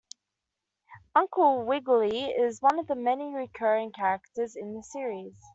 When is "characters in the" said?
3.91-4.81